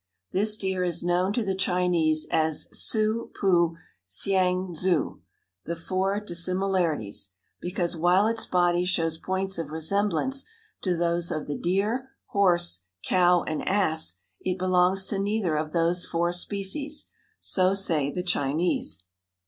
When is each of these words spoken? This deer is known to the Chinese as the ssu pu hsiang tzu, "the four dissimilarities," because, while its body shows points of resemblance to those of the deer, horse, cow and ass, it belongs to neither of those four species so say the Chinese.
This 0.31 0.57
deer 0.57 0.83
is 0.83 1.03
known 1.03 1.31
to 1.33 1.43
the 1.43 1.53
Chinese 1.53 2.25
as 2.31 2.65
the 2.65 2.75
ssu 2.75 3.31
pu 3.39 3.75
hsiang 4.07 4.73
tzu, 4.73 5.21
"the 5.65 5.75
four 5.75 6.19
dissimilarities," 6.19 7.29
because, 7.59 7.95
while 7.95 8.25
its 8.25 8.47
body 8.47 8.83
shows 8.83 9.19
points 9.19 9.59
of 9.59 9.69
resemblance 9.69 10.43
to 10.81 10.97
those 10.97 11.29
of 11.29 11.45
the 11.45 11.55
deer, 11.55 12.09
horse, 12.29 12.81
cow 13.05 13.43
and 13.43 13.61
ass, 13.69 14.17
it 14.39 14.57
belongs 14.57 15.05
to 15.05 15.19
neither 15.19 15.55
of 15.55 15.71
those 15.71 16.03
four 16.03 16.33
species 16.33 17.05
so 17.39 17.75
say 17.75 18.09
the 18.09 18.23
Chinese. 18.23 19.03